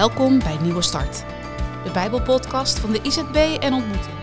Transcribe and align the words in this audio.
Welkom 0.00 0.38
bij 0.38 0.58
Nieuwe 0.58 0.82
Start, 0.82 1.24
de 1.84 1.90
Bijbelpodcast 1.92 2.78
van 2.78 2.92
de 2.92 3.02
IZB 3.02 3.62
en 3.62 3.72
Ontmoeting, 3.72 4.16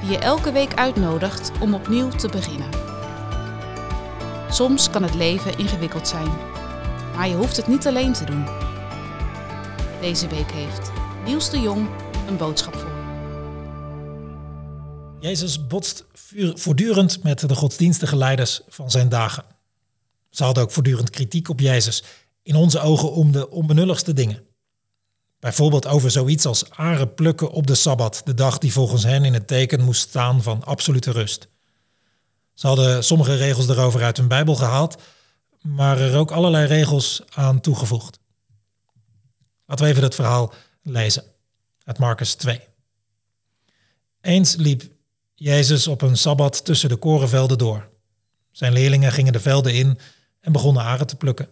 die 0.00 0.10
je 0.10 0.18
elke 0.18 0.52
week 0.52 0.74
uitnodigt 0.74 1.50
om 1.60 1.74
opnieuw 1.74 2.10
te 2.10 2.28
beginnen. 2.28 2.70
Soms 4.50 4.90
kan 4.90 5.02
het 5.02 5.14
leven 5.14 5.58
ingewikkeld 5.58 6.08
zijn, 6.08 6.28
maar 7.14 7.28
je 7.28 7.34
hoeft 7.34 7.56
het 7.56 7.66
niet 7.66 7.86
alleen 7.86 8.12
te 8.12 8.24
doen. 8.24 8.44
Deze 10.00 10.28
week 10.28 10.50
heeft 10.50 10.90
Niels 11.24 11.50
de 11.50 11.60
Jong 11.60 11.88
een 12.28 12.36
boodschap 12.36 12.74
voor 12.74 12.90
je. 12.90 13.04
Jezus 15.20 15.66
botst 15.66 16.04
voortdurend 16.54 17.22
met 17.22 17.48
de 17.48 17.54
godsdienstige 17.54 18.16
leiders 18.16 18.60
van 18.68 18.90
zijn 18.90 19.08
dagen. 19.08 19.44
Ze 20.30 20.44
hadden 20.44 20.62
ook 20.62 20.70
voortdurend 20.70 21.10
kritiek 21.10 21.48
op 21.48 21.60
Jezus, 21.60 22.02
in 22.42 22.54
onze 22.54 22.80
ogen 22.80 23.12
om 23.12 23.32
de 23.32 23.50
onbenulligste 23.50 24.12
dingen. 24.12 24.46
Bijvoorbeeld 25.46 25.86
over 25.86 26.10
zoiets 26.10 26.46
als 26.46 26.70
aren 26.70 27.14
plukken 27.14 27.50
op 27.50 27.66
de 27.66 27.74
Sabbat, 27.74 28.22
de 28.24 28.34
dag 28.34 28.58
die 28.58 28.72
volgens 28.72 29.02
hen 29.02 29.24
in 29.24 29.34
het 29.34 29.46
teken 29.46 29.84
moest 29.84 30.00
staan 30.08 30.42
van 30.42 30.64
absolute 30.64 31.10
rust. 31.10 31.48
Ze 32.54 32.66
hadden 32.66 33.04
sommige 33.04 33.34
regels 33.34 33.68
erover 33.68 34.02
uit 34.02 34.16
hun 34.16 34.28
Bijbel 34.28 34.54
gehaald, 34.54 35.02
maar 35.62 36.00
er 36.00 36.16
ook 36.16 36.30
allerlei 36.30 36.66
regels 36.66 37.22
aan 37.28 37.60
toegevoegd. 37.60 38.18
Laten 39.66 39.84
we 39.84 39.90
even 39.90 40.02
het 40.02 40.14
verhaal 40.14 40.52
lezen 40.82 41.24
uit 41.84 41.98
Marcus 41.98 42.34
2. 42.34 42.60
Eens 44.20 44.56
liep 44.56 44.82
Jezus 45.34 45.86
op 45.86 46.02
een 46.02 46.16
Sabbat 46.16 46.64
tussen 46.64 46.88
de 46.88 46.96
korenvelden 46.96 47.58
door. 47.58 47.88
Zijn 48.50 48.72
leerlingen 48.72 49.12
gingen 49.12 49.32
de 49.32 49.40
velden 49.40 49.74
in 49.74 49.98
en 50.40 50.52
begonnen 50.52 50.82
aren 50.82 51.06
te 51.06 51.16
plukken. 51.16 51.48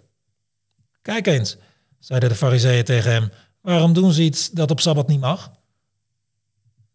Kijk 1.03 1.27
eens, 1.27 1.56
zeiden 1.98 2.29
de 2.29 2.34
fariseeën 2.34 2.84
tegen 2.84 3.12
hem, 3.12 3.31
waarom 3.65 3.93
doen 3.93 4.12
ze 4.12 4.23
iets 4.23 4.51
dat 4.51 4.70
op 4.70 4.81
Sabbat 4.81 5.09
niet 5.09 5.20
mag? 5.20 5.53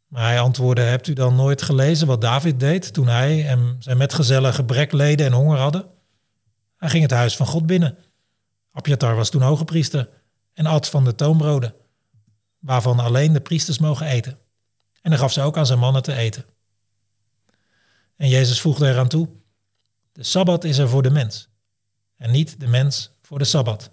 Maar 0.08 0.24
hij 0.24 0.40
antwoordde, 0.40 0.82
hebt 0.82 1.08
u 1.08 1.14
dan 1.14 1.36
nooit 1.36 1.62
gelezen 1.62 2.08
wat 2.08 2.22
David 2.22 2.60
deed 2.60 2.94
toen 2.94 3.08
hij 3.08 3.48
en 3.48 3.76
zijn 3.80 3.98
metgezellen 3.98 4.54
gebrek 4.54 4.92
leden 4.92 5.26
en 5.26 5.32
honger 5.32 5.58
hadden? 5.58 5.86
Hij 6.78 6.90
ging 6.90 7.04
het 7.04 7.12
huis 7.12 7.36
van 7.36 7.46
God 7.46 7.66
binnen. 7.66 7.98
Abjatar 8.72 9.16
was 9.16 9.30
toen 9.30 9.42
hoge 9.42 9.64
priester 9.64 10.10
en 10.54 10.66
at 10.66 10.90
van 10.90 11.04
de 11.04 11.16
toonbroden, 11.16 11.76
waarvan 12.60 13.00
alleen 13.00 13.34
de 13.34 13.42
priesters 13.42 13.78
mogen 13.78 14.08
eten. 14.08 14.38
En 15.02 15.12
hij 15.12 15.20
gaf 15.20 15.32
ze 15.32 15.42
ook 15.42 15.58
aan 15.58 15.66
zijn 15.66 15.80
mannen 15.80 16.04
te 16.04 16.14
eten. 16.14 16.46
En 18.16 18.30
Jezus 18.30 18.62
voegde 18.62 18.90
eraan 18.90 19.08
toe, 19.08 19.30
de 20.12 20.24
Sabbat 20.24 20.64
is 20.64 20.78
er 20.78 20.90
voor 20.90 21.04
de 21.04 21.12
mens 21.12 21.50
en 22.18 22.32
niet 22.32 22.60
de 22.60 22.68
mens 22.68 23.12
voor 23.22 23.38
de 23.40 23.46
Sabbat. 23.46 23.92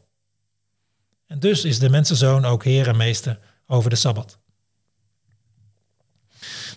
En 1.26 1.38
dus 1.38 1.64
is 1.64 1.78
de 1.78 1.90
mensenzoon 1.90 2.44
ook 2.44 2.64
heer 2.64 2.88
en 2.88 2.96
meester 2.96 3.38
over 3.66 3.90
de 3.90 3.96
Sabbat. 3.96 4.38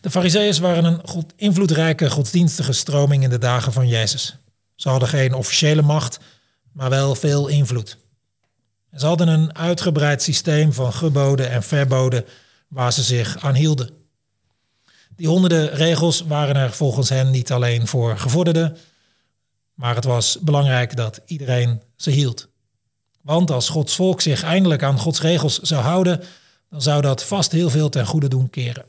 De 0.01 0.09
Farizeeërs 0.09 0.59
waren 0.59 0.85
een 0.85 1.01
invloedrijke 1.35 2.09
godsdienstige 2.09 2.73
stroming 2.73 3.23
in 3.23 3.29
de 3.29 3.37
dagen 3.37 3.73
van 3.73 3.87
Jezus. 3.87 4.37
Ze 4.75 4.89
hadden 4.89 5.09
geen 5.09 5.33
officiële 5.33 5.81
macht, 5.81 6.19
maar 6.71 6.89
wel 6.89 7.15
veel 7.15 7.47
invloed. 7.47 7.97
ze 8.95 9.05
hadden 9.05 9.27
een 9.27 9.55
uitgebreid 9.55 10.21
systeem 10.21 10.73
van 10.73 10.93
geboden 10.93 11.49
en 11.49 11.63
verboden 11.63 12.25
waar 12.67 12.93
ze 12.93 13.03
zich 13.03 13.37
aan 13.39 13.55
hielden. 13.55 13.89
Die 15.15 15.27
honderden 15.27 15.69
regels 15.69 16.21
waren 16.21 16.55
er 16.55 16.71
volgens 16.71 17.09
hen 17.09 17.31
niet 17.31 17.51
alleen 17.51 17.87
voor 17.87 18.17
gevorderden, 18.17 18.77
maar 19.73 19.95
het 19.95 20.05
was 20.05 20.39
belangrijk 20.41 20.95
dat 20.95 21.21
iedereen 21.25 21.81
ze 21.95 22.09
hield. 22.09 22.47
Want 23.29 23.51
als 23.51 23.69
Gods 23.69 23.95
volk 23.95 24.21
zich 24.21 24.43
eindelijk 24.43 24.83
aan 24.83 24.99
Gods 24.99 25.21
regels 25.21 25.59
zou 25.59 25.81
houden, 25.81 26.23
dan 26.69 26.81
zou 26.81 27.01
dat 27.01 27.23
vast 27.23 27.51
heel 27.51 27.69
veel 27.69 27.89
ten 27.89 28.05
goede 28.05 28.27
doen 28.27 28.49
keren. 28.49 28.85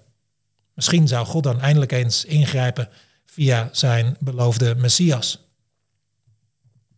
Misschien 0.74 1.08
zou 1.08 1.26
God 1.26 1.42
dan 1.42 1.60
eindelijk 1.60 1.92
eens 1.92 2.24
ingrijpen 2.24 2.88
via 3.26 3.68
zijn 3.72 4.16
beloofde 4.20 4.74
Messias. 4.74 5.38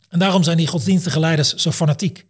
En 0.09 0.19
daarom 0.19 0.43
zijn 0.43 0.57
die 0.57 0.67
godsdienstige 0.67 1.19
leiders 1.19 1.53
zo 1.53 1.71
fanatiek. 1.71 2.25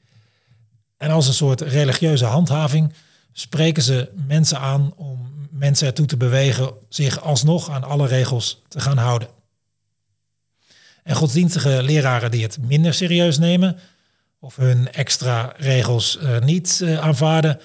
En 0.97 1.09
als 1.09 1.27
een 1.27 1.33
soort 1.33 1.61
religieuze 1.61 2.25
handhaving 2.25 2.93
spreken 3.31 3.83
ze 3.83 4.11
mensen 4.27 4.59
aan 4.59 4.93
om 4.95 5.47
mensen 5.51 5.87
ertoe 5.87 6.05
te 6.05 6.17
bewegen 6.17 6.73
zich 6.89 7.21
alsnog 7.21 7.69
aan 7.69 7.83
alle 7.83 8.07
regels 8.07 8.61
te 8.67 8.79
gaan 8.79 8.97
houden. 8.97 9.27
En 11.03 11.15
godsdienstige 11.15 11.83
leraren 11.83 12.31
die 12.31 12.43
het 12.43 12.57
minder 12.61 12.93
serieus 12.93 13.37
nemen 13.37 13.79
of 14.43 14.55
hun 14.55 14.91
extra 14.91 15.53
regels 15.57 16.17
uh, 16.17 16.39
niet 16.39 16.79
uh, 16.83 16.99
aanvaarden, 16.99 17.59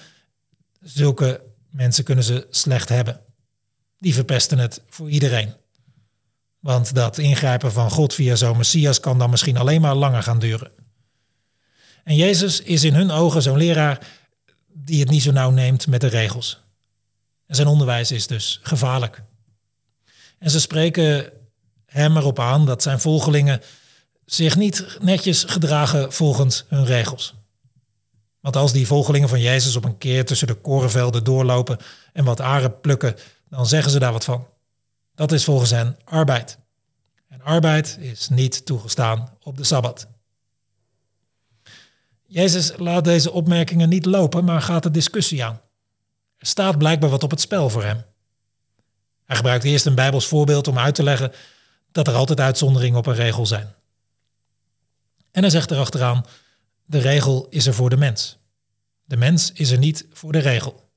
zulke 0.81 1.41
mensen 1.69 2.03
kunnen 2.03 2.23
ze 2.23 2.47
slecht 2.49 2.89
hebben. 2.89 3.21
Die 3.97 4.13
verpesten 4.13 4.57
het 4.57 4.81
voor 4.89 5.09
iedereen. 5.09 5.53
Want 6.59 6.95
dat 6.95 7.17
ingrijpen 7.17 7.71
van 7.71 7.89
God 7.89 8.13
via 8.13 8.35
zo'n 8.35 8.57
Messias 8.57 8.99
kan 8.99 9.19
dan 9.19 9.29
misschien 9.29 9.57
alleen 9.57 9.81
maar 9.81 9.95
langer 9.95 10.23
gaan 10.23 10.39
duren. 10.39 10.71
En 12.03 12.15
Jezus 12.15 12.61
is 12.61 12.83
in 12.83 12.93
hun 12.93 13.11
ogen 13.11 13.41
zo'n 13.41 13.57
leraar 13.57 14.07
die 14.67 14.99
het 14.99 15.09
niet 15.09 15.23
zo 15.23 15.31
nauw 15.31 15.51
neemt 15.51 15.87
met 15.87 16.01
de 16.01 16.07
regels. 16.07 16.61
En 17.45 17.55
zijn 17.55 17.67
onderwijs 17.67 18.11
is 18.11 18.27
dus 18.27 18.59
gevaarlijk. 18.61 19.23
En 20.37 20.49
ze 20.49 20.59
spreken 20.59 21.31
hem 21.85 22.17
erop 22.17 22.39
aan 22.39 22.65
dat 22.65 22.83
zijn 22.83 22.99
volgelingen 22.99 23.61
zich 24.33 24.55
niet 24.55 24.97
netjes 25.01 25.43
gedragen 25.43 26.13
volgens 26.13 26.65
hun 26.67 26.85
regels. 26.85 27.33
Want 28.39 28.55
als 28.55 28.71
die 28.71 28.87
volgelingen 28.87 29.29
van 29.29 29.41
Jezus 29.41 29.75
op 29.75 29.83
een 29.85 29.97
keer 29.97 30.25
tussen 30.25 30.47
de 30.47 30.53
korenvelden 30.53 31.23
doorlopen 31.23 31.77
en 32.13 32.23
wat 32.23 32.41
aren 32.41 32.79
plukken, 32.79 33.15
dan 33.49 33.65
zeggen 33.65 33.91
ze 33.91 33.99
daar 33.99 34.11
wat 34.11 34.23
van. 34.23 34.47
Dat 35.15 35.31
is 35.31 35.43
volgens 35.43 35.69
hen 35.69 35.97
arbeid. 36.03 36.57
En 37.27 37.41
arbeid 37.41 37.97
is 37.99 38.29
niet 38.29 38.65
toegestaan 38.65 39.37
op 39.43 39.57
de 39.57 39.63
Sabbat. 39.63 40.07
Jezus 42.25 42.73
laat 42.77 43.03
deze 43.03 43.31
opmerkingen 43.31 43.89
niet 43.89 44.05
lopen, 44.05 44.45
maar 44.45 44.61
gaat 44.61 44.83
de 44.83 44.91
discussie 44.91 45.43
aan. 45.43 45.61
Er 46.37 46.47
staat 46.47 46.77
blijkbaar 46.77 47.09
wat 47.09 47.23
op 47.23 47.31
het 47.31 47.41
spel 47.41 47.69
voor 47.69 47.83
hem. 47.83 48.03
Hij 49.25 49.35
gebruikt 49.35 49.63
eerst 49.63 49.85
een 49.85 49.95
Bijbels 49.95 50.27
voorbeeld 50.27 50.67
om 50.67 50.77
uit 50.77 50.95
te 50.95 51.03
leggen 51.03 51.31
dat 51.91 52.07
er 52.07 52.13
altijd 52.13 52.39
uitzonderingen 52.39 52.99
op 52.99 53.05
een 53.05 53.15
regel 53.15 53.45
zijn. 53.45 53.73
En 55.31 55.41
hij 55.41 55.49
zegt 55.51 55.71
erachteraan, 55.71 56.25
de 56.85 56.99
regel 56.99 57.47
is 57.49 57.67
er 57.67 57.73
voor 57.73 57.89
de 57.89 57.97
mens. 57.97 58.37
De 59.05 59.17
mens 59.17 59.51
is 59.51 59.71
er 59.71 59.77
niet 59.77 60.05
voor 60.11 60.31
de 60.31 60.39
regel. 60.39 60.89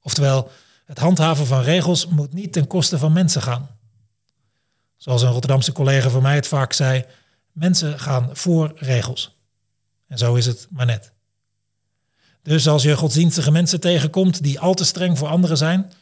Oftewel, 0.00 0.50
het 0.84 0.98
handhaven 0.98 1.46
van 1.46 1.62
regels 1.62 2.06
moet 2.06 2.32
niet 2.32 2.52
ten 2.52 2.66
koste 2.66 2.98
van 2.98 3.12
mensen 3.12 3.42
gaan. 3.42 3.68
Zoals 4.96 5.22
een 5.22 5.30
Rotterdamse 5.30 5.72
collega 5.72 6.08
van 6.08 6.22
mij 6.22 6.34
het 6.34 6.46
vaak 6.46 6.72
zei, 6.72 7.04
mensen 7.52 7.98
gaan 7.98 8.30
voor 8.32 8.72
regels. 8.76 9.38
En 10.06 10.18
zo 10.18 10.34
is 10.34 10.46
het 10.46 10.66
maar 10.70 10.86
net. 10.86 11.12
Dus 12.42 12.68
als 12.68 12.82
je 12.82 12.96
godsdienstige 12.96 13.50
mensen 13.50 13.80
tegenkomt 13.80 14.42
die 14.42 14.60
al 14.60 14.74
te 14.74 14.84
streng 14.84 15.18
voor 15.18 15.28
anderen 15.28 15.56
zijn, 15.56 15.92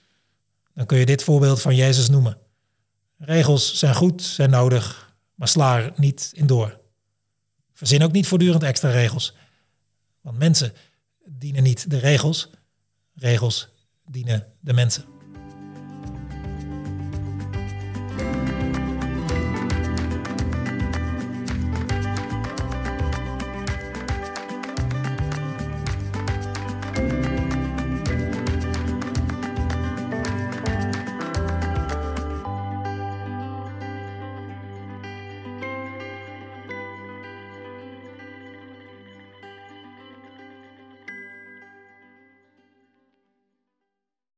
dan 0.75 0.87
kun 0.87 0.99
je 0.99 1.07
dit 1.07 1.23
voorbeeld 1.23 1.61
van 1.61 1.75
Jezus 1.75 2.09
noemen. 2.09 2.39
Regels 3.17 3.79
zijn 3.79 3.95
goed, 3.95 4.23
zijn 4.23 4.51
nodig, 4.51 5.15
maar 5.35 5.49
sla 5.49 5.79
er 5.79 5.93
niet 5.97 6.31
in 6.35 6.47
door. 6.47 6.81
Verzin 7.83 8.03
ook 8.03 8.13
niet 8.13 8.27
voortdurend 8.27 8.63
extra 8.63 8.91
regels. 8.91 9.35
Want 10.21 10.39
mensen 10.39 10.73
dienen 11.25 11.63
niet 11.63 11.91
de 11.91 11.99
regels, 11.99 12.51
regels 13.15 13.69
dienen 14.05 14.47
de 14.61 14.73
mensen. 14.73 15.05